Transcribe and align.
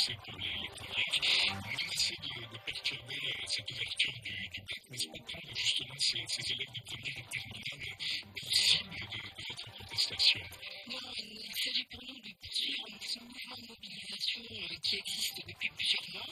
renforcer 0.00 0.16
pour 0.24 0.38
les, 0.38 0.48
les 0.62 0.68
premières, 0.68 1.62
menacer 1.78 2.16
de, 2.16 2.52
de 2.52 2.58
perturber 2.64 3.20
euh, 3.24 3.46
cette 3.46 3.70
ouverture 3.70 4.12
du, 4.24 4.48
du 4.48 4.60
bac, 4.60 4.82
n'est-ce 4.90 5.06
pas 5.08 5.18
prendre 5.18 5.56
justement 5.56 5.94
ces, 5.98 6.24
ces 6.28 6.52
élèves 6.52 6.72
de 6.74 6.80
première 6.82 7.18
et 7.18 7.26
terminale 7.30 7.96
pour 8.40 8.52
cible 8.52 8.94
de, 8.94 9.18
de 9.18 9.48
votre 9.48 9.72
contestation. 9.72 10.40
Non, 10.88 10.98
il 11.16 11.54
s'agit 11.56 11.84
pour 11.84 12.02
nous 12.04 12.18
de 12.20 12.32
poursuivre 12.40 12.86
ce 13.00 13.18
mouvement 13.18 13.56
de 13.56 13.66
mobilisation 13.66 14.42
euh, 14.50 14.76
qui 14.82 14.96
existe 14.96 15.46
depuis 15.46 15.70
plusieurs 15.76 16.08
mois. 16.14 16.26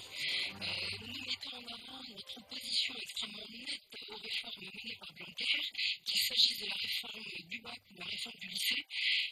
Euh, 0.62 0.64
nous 1.00 1.24
mettons 1.24 1.56
en 1.56 1.66
avant 1.66 2.02
notre 2.08 2.38
opposition 2.38 2.94
extrêmement 3.00 3.46
nette 3.50 3.82
aux 4.08 4.16
réformes 4.16 4.64
menées 4.64 4.96
par 4.96 5.12
Blanquer, 5.12 5.44
qu'il 6.04 6.20
s'agisse 6.20 6.60
de 6.60 6.66
la 6.66 6.74
réforme 6.74 7.24
du 7.48 7.60
bac 7.60 7.80
ou 7.90 7.94
de 7.94 8.00
la 8.00 8.06
réforme 8.06 8.36
du 8.40 8.48
lycée, 8.48 8.86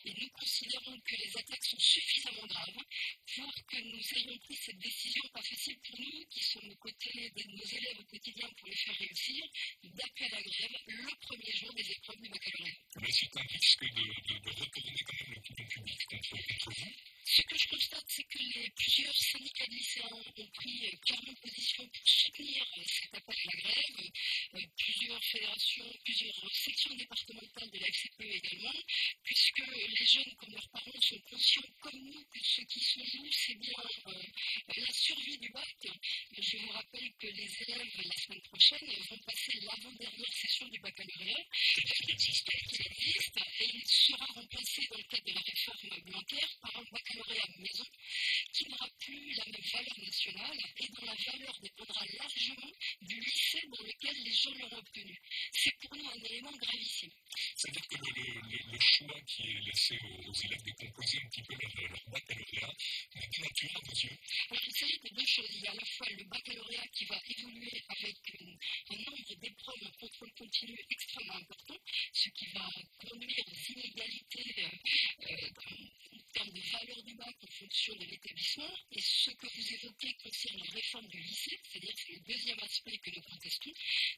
et 0.06 0.15
nous 0.20 0.28
considérons 0.30 0.98
que 1.01 1.16
les 1.16 1.37
attaques 1.37 1.65
sont 1.65 1.78
suffisamment 1.78 2.47
graves 2.47 2.78
pour 3.34 3.52
que 3.66 3.77
nous 3.83 4.19
ayons 4.19 4.38
pris 4.38 4.55
cette 4.55 4.78
décision 4.78 5.23
pas 5.33 5.42
facile 5.42 5.77
pour 5.80 6.01
nous, 6.01 6.24
qui 6.30 6.42
sommes 6.45 6.70
aux 6.70 6.77
côtés 6.77 7.30
de 7.30 7.42
nos 7.51 7.64
élèves 7.64 7.98
au 7.98 8.05
quotidien 8.05 8.48
pour 8.56 8.69
les 8.69 8.77
faire 8.77 8.95
réussir, 8.95 9.45
d'appeler 9.83 10.27
à 10.27 10.37
la 10.37 10.42
grève 10.42 10.77
le 10.87 11.27
premier 11.27 11.52
jour 11.52 11.74
des 11.74 11.91
épreuves 11.91 12.20
du 12.20 12.28
baccalauréat. 12.28 12.77
Mais 13.00 13.11
c'est 13.11 13.37
un 13.37 13.42
risque 13.42 13.83
de, 13.83 13.88
de, 13.88 14.38
de 14.38 14.50
retourner 14.50 14.97
quand 15.05 15.16
même 15.20 15.34
l'opinion 15.34 15.66
publique 15.69 16.05
contre, 16.06 16.30
contre 16.30 16.70
vous 16.78 16.92
Ce 17.25 17.42
que 17.42 17.59
je 17.59 17.69
c'est 18.16 18.25
que 18.25 18.38
les 18.38 18.70
plusieurs 18.70 19.15
syndicats 19.15 19.66
de 19.66 20.41
ont 20.41 20.47
pris 20.55 20.87
euh, 20.87 20.97
clairement 21.05 21.34
position 21.34 21.87
pour 21.87 22.09
soutenir 22.09 22.65
euh, 22.79 22.83
cet 22.87 23.15
appel 23.15 23.36
à 23.36 23.50
la 23.53 23.61
grève. 23.61 24.11
Euh, 24.55 24.61
plusieurs 24.78 25.22
fédérations, 25.22 25.92
plusieurs 26.03 26.55
sections 26.55 26.94
départementales 26.94 27.70
de 27.70 27.78
la 27.78 27.87
FCPE 27.89 28.22
également, 28.22 28.72
puisque 29.22 29.62
les 29.67 30.06
jeunes, 30.06 30.34
comme 30.37 30.53
leurs 30.55 30.69
parents, 30.70 31.00
sont 31.03 31.20
conscients, 31.28 31.69
comme 31.83 32.00
nous, 32.00 32.25
que 32.33 32.39
ce 32.42 32.62
qui 32.62 32.81
se 32.81 33.00
joue, 33.05 33.31
c'est 33.31 33.55
bien 33.56 33.84
euh, 34.06 34.22
la 34.78 34.92
survie 34.92 35.37
du 35.37 35.50
bac. 35.50 35.77
Je 36.39 36.56
vous 36.56 36.70
rappelle 36.70 37.12
que 37.20 37.27
les 37.27 37.62
élèves, 37.64 38.03
la 38.03 38.17
semaine 38.17 38.42
prochaine, 38.42 38.89
vont 39.11 39.19
l'avant-dernière 39.55 40.33
session 40.33 40.69
du 40.69 40.80
baccalauréat 40.80 41.44
existe 42.08 42.50
qui 42.69 42.83
existe 42.83 43.36
et 43.61 43.70
il 43.75 43.86
sera 43.86 44.25
remplacé 44.27 44.86
dans 44.91 44.97
le 44.97 45.05
cadre 45.05 45.25
de 45.25 45.34
la 45.34 45.41
réforme 45.41 46.00
Blanquer 46.06 46.47
par 46.61 46.77
un 46.77 46.84
baccalauréat 46.91 47.48
maison 47.58 47.84
qui 48.53 48.69
n'aura 48.69 48.88
plus 48.98 49.34
la 49.34 49.44
même 49.44 49.70
valeur 49.72 49.98
nationale 50.00 50.58
et 50.78 50.88
dont 50.88 51.06
la 51.06 51.14
valeur 51.14 51.61
dépendra 51.61 52.05
largement 52.19 52.72
du 53.03 53.20
lycée 53.20 53.62
dans 53.69 53.84
lequel 53.84 54.16
les 54.25 54.33
gens 54.33 54.55
l'auront 54.55 54.78
obtenu. 54.78 55.20
C'est 55.53 55.77
pour 55.81 55.97
nous 55.97 56.08
un 56.08 56.22
élément 56.25 56.53
gravissime. 56.53 57.10
C'est-à-dire 57.56 57.88
que 57.88 57.97
le, 57.97 58.72
le, 58.72 58.78
qui 59.27 59.43
est 59.43 59.61
laissé 59.61 59.99
aux, 60.27 60.33
élèves 60.33 60.62
de 60.62 60.73
composer 60.73 61.19
un 61.25 61.29
petit 61.29 61.43
peu 61.43 61.55
leur, 61.55 62.09
baccalauréat 62.09 62.73
est 63.17 63.31
dénaturé 63.33 63.73
à 63.75 63.81
vos 63.81 63.93
yeux 63.93 64.19
Alors, 64.51 64.62
il 64.67 64.73
s'agit 64.73 64.99
de 64.99 65.09
deux 65.15 65.27
choses. 65.27 65.51
Il 65.55 65.61
y 65.62 65.67
a 65.67 65.71
à 65.71 65.75
la 65.75 65.85
fois 65.85 66.07
le 66.11 66.25
baccalauréat 66.25 66.87
qui 66.93 67.05
va 67.07 67.17
évoluer 67.29 67.84
avec 67.89 68.17
un 68.91 68.97
nombre 68.97 69.34
d'épreuves 69.41 69.83
en 69.84 69.91
contrôle 70.01 70.33
continu 70.39 70.79
extrêmement 70.91 71.37
important, 71.37 71.77
ce 72.12 72.29
qui 72.31 72.47
va 72.47 72.69
conduire 73.09 73.45
aux 73.47 73.73
inégalités 73.73 74.55
euh, 74.59 75.27
euh, 75.31 75.51
termes 76.37 76.53
de 76.53 76.61
valeur 76.61 77.03
bac 77.17 77.37
en 77.42 77.47
fonction 77.47 77.95
de 77.97 78.05
l'établissement. 78.05 78.70
Et 78.92 79.01
ce 79.01 79.31
que 79.31 79.47
vous 79.47 79.73
évoquez 79.73 80.12
concerne 80.23 80.59
la 80.59 80.70
réforme 80.70 81.09
du 81.09 81.19
lycée, 81.19 81.59
c'est-à-dire 81.65 81.95
c'est 81.97 82.12
le 82.12 82.20
deuxième 82.20 82.59
aspect 82.61 82.98
que 82.98 83.11
nous 83.11 83.23
contestons, 83.23 83.73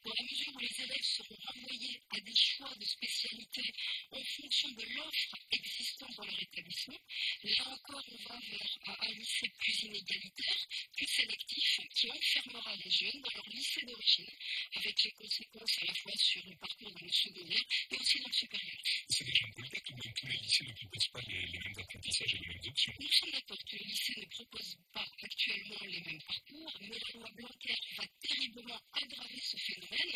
dans 0.05 0.13
la 0.19 0.25
mesure 0.25 0.53
où 0.55 0.59
les 0.59 0.83
élèves 0.83 1.05
seront 1.05 1.39
renvoyés 1.47 2.03
à 2.11 2.21
des 2.21 2.35
choix 2.35 2.75
de 2.75 2.85
spécialité 2.85 3.63
en 4.11 4.23
fonction 4.25 4.69
de 4.71 4.83
l'offre 4.97 5.37
existante 5.53 6.17
dans 6.17 6.25
leur 6.25 6.43
établissement. 6.43 6.99
Là 7.45 7.69
encore, 7.69 8.05
on 8.11 8.29
va 8.29 8.41
vers 8.51 8.79
un 9.01 9.13
lycée 9.13 9.49
plus 9.59 9.83
inégalitaire, 9.85 10.58
plus 10.99 11.07
sélectif, 11.07 11.81
qui 11.95 12.11
enfermera 12.11 12.75
les 12.75 12.91
jeunes 12.91 13.21
dans 13.23 13.31
leur 13.37 13.49
lycée 13.51 13.87
d'origine, 13.87 14.27
avec 14.75 15.05
les 15.05 15.13
conséquences 15.13 15.79
à 15.83 15.85
la 15.85 15.95
fois 15.95 16.13
sur 16.17 16.45
le 16.45 16.57
parcours 16.57 16.91
dans 16.91 17.07
le 17.07 17.13
secondaire 17.13 17.65
et 17.93 17.97
aussi 17.97 18.19
dans 18.21 18.27
le 18.27 18.33
supérieur. 18.33 18.79
C'est 19.09 19.25
cas, 19.25 19.81
tout 19.85 19.93
dans 19.93 20.13
tous 20.13 20.27
les 20.27 20.37
lycées 20.39 20.65
ne 20.65 20.73
proposent 20.73 21.09
pas 21.09 21.21
les, 21.29 21.47
les 21.47 21.59
mêmes 21.61 21.79
apprentissages 21.79 22.35
et 22.35 22.39
les 22.39 22.47
mêmes 22.49 22.67
options. 22.67 22.93
Nous 22.99 23.13
sommes 23.13 23.31
d'accord 23.31 23.59
que 23.59 23.77
les 23.77 23.85
lycées 23.85 24.15
ne 24.21 24.27
proposent 24.27 24.79
pas 24.93 25.07
actuellement 25.23 25.85
les 25.87 26.01
mêmes 26.01 26.23
parcours, 26.23 26.79
mais 26.81 26.99
la 26.99 27.13
loi 27.15 27.31
Blanquer 27.37 27.75
va 27.97 28.05
terriblement 28.21 28.81
aggraver 28.95 29.41
ce 29.41 29.57
phénomène 29.57 30.13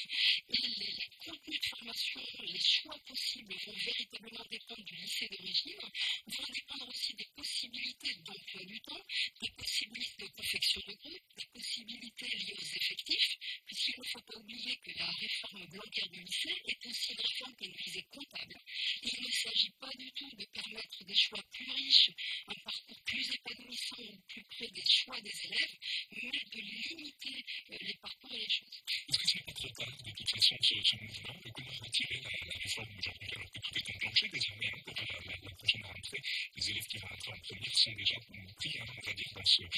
et 0.48 0.66
les, 0.66 0.86
les 0.86 1.10
contenus 1.24 1.60
de 1.60 1.66
formation, 1.66 2.22
les 2.42 2.60
choix 2.60 2.98
possibles 3.06 3.54
vont 3.66 3.72
véritablement 3.72 4.44
dépendre 4.50 4.84
du 4.84 4.96
lycée 4.96 5.28
d'origine, 5.28 5.80
vont 6.26 6.52
dépendre 6.52 6.88
aussi 6.88 7.14
des 7.14 7.28
possibilités 7.36 8.14
d'emploi 8.24 8.64
du 8.64 8.80
temps, 8.80 9.04
des 9.40 9.50
possibilités 9.50 10.24
de 10.24 10.28
confection 10.28 10.80
de 10.86 10.94
groupe, 10.94 11.22
des 11.36 11.46
possibilités 11.52 12.36
liées 12.36 12.54
aux 12.54 12.76
effectifs, 12.76 13.38
puisqu'il 13.66 13.98
ne 13.98 14.04
faut 14.04 14.22
pas 14.22 14.36
oublier 14.36 14.76
que 14.78 14.98
la 14.98 15.06
réforme 15.06 15.66
Blanquer 15.66 16.08
du 16.08 16.24
est 17.10 17.16
qui 17.16 17.42
a 17.42 17.66
une 17.66 17.76
visée 17.76 18.06
comptable. 18.10 18.58
Il 19.02 19.22
ne 19.22 19.30
s'agit 19.30 19.70
pas 19.80 19.90
du 19.98 20.12
tout 20.12 20.30
de 20.36 20.44
permettre 20.46 21.04
des 21.04 21.14
choix 21.14 21.42
plus 21.52 21.70
riches, 21.70 22.10
un 22.48 22.54
parcours 22.64 23.02
plus 23.04 23.30
épanouissant 23.34 23.96
ou 24.00 24.20
plus 24.28 24.44
près 24.44 24.68
des 24.68 24.84
choix 24.88 25.20
des 25.20 25.34
élèves, 25.44 25.76
mais 26.22 26.30
de 26.30 26.60
limiter 26.60 27.44
euh, 27.70 27.78
les 27.80 27.94
parcours 27.94 28.32
et 28.32 28.38
les 28.38 28.50
choses. 28.50 28.82
Est-ce 29.08 29.18
que 29.18 29.28
ce 29.28 29.36
n'est 29.38 29.44
pas 29.44 29.52
trop 29.52 29.68
tard, 29.68 30.02
de 30.04 30.10
toute 30.10 30.30
façon, 30.30 30.56
ce, 30.60 30.74
ce 30.82 30.96
mouvement 30.96 31.40
de 31.44 31.50
comment 31.50 31.72
retirer 31.80 32.20
la, 32.20 32.30
la 32.46 32.58
réforme 32.62 32.98
aujourd'hui, 32.98 33.28
alors 33.34 33.50
que 33.50 33.58
tout 33.58 33.78
est 33.78 33.96
enclenché 33.96 34.28
désormais 34.28 34.66
hein, 34.68 34.80
pour 34.84 34.94
la, 34.96 35.04
la, 35.04 35.36
la, 35.42 35.54
prochaine 35.56 35.84
rentrée 35.84 36.22
Les 36.56 36.70
élèves 36.70 36.86
qui 36.86 36.98
vont 36.98 37.08
entrer 37.08 37.32
en 37.32 37.40
première 37.40 37.74
sont 37.76 37.92
déjà 37.92 38.16
pris, 38.56 38.78
hein, 38.78 38.86
on 38.96 39.06
va 39.06 39.12
dire, 39.12 39.31
de. 39.42 39.68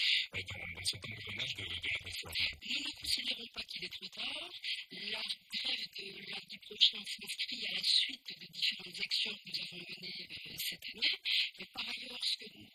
Nous 2.64 2.80
ne 2.80 2.92
considérons 3.00 3.46
pas 3.48 3.62
qu'il 3.62 3.84
est 3.84 3.92
trop 3.92 4.08
tard. 4.08 4.50
La 4.90 5.22
grève 5.52 5.88
de 5.98 6.30
lundi 6.30 6.58
prochain 6.58 6.98
s'inscrit 7.06 7.66
à 7.66 7.74
la 7.74 7.82
suite 7.82 8.40
de 8.40 8.46
différentes 8.46 9.00
actions 9.00 9.34
que 9.34 9.50
nous 9.50 9.60
avons 9.62 9.78
menées 9.78 10.28
euh, 10.30 10.56
cette 10.58 10.84
année. 10.90 11.66
Par 11.72 11.88
ailleurs, 11.88 12.20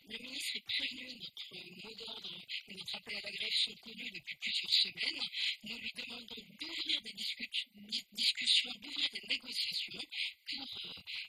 le 0.08 0.18
ministre 0.18 0.56
est 0.56 0.64
prévenu, 0.66 1.14
notre 1.14 1.54
mot 1.84 1.94
d'ordre 1.94 2.42
et 2.68 2.74
notre 2.74 2.96
appel 2.96 3.16
à 3.16 3.20
la 3.20 3.30
grève 3.30 3.52
sont 3.52 3.74
connus 3.76 4.10
depuis 4.10 4.36
plusieurs 4.36 4.72
semaines. 4.72 5.22
Nous 5.64 5.78
lui 5.78 5.92
demandons 5.92 6.42
d'ouvrir 6.60 7.02
des 7.02 7.12
discu 7.12 7.48
discussions, 8.12 8.72
d'ouvrir 8.80 9.08
des 9.10 9.26
négociations 9.28 10.00
pour 10.50 10.68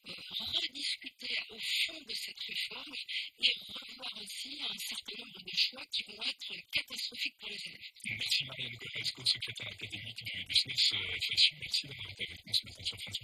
euh, 0.07 0.13
rediscuter 0.39 1.37
au 1.49 1.59
fond 1.59 2.01
de 2.01 2.13
cette 2.13 2.39
réforme 2.39 2.93
et 3.39 3.53
revoir 3.59 4.21
aussi 4.21 4.59
un 4.69 4.77
certain 4.77 5.23
nombre 5.23 5.41
de 5.41 5.55
choix 5.55 5.80
qui 5.91 6.03
vont 6.03 6.23
être 6.23 6.71
catastrophiques 6.71 7.37
pour 7.39 7.49
les 7.49 7.67
élèves. 7.67 7.81
Merci 8.17 8.45
Marianne 8.45 8.75
Goresco, 8.75 9.25
secrétaire 9.25 9.67
académique 9.67 10.23
du, 10.23 10.45
du 10.45 10.55
SNES 10.55 10.73
FSU. 10.73 11.55
Merci 11.59 11.87
d'avoir 11.87 12.09
été 12.11 12.23
avec 12.27 12.45
nous 12.45 12.53
ce 12.53 12.65
matin 12.65 12.83
sur 12.83 12.99
France 13.01 13.20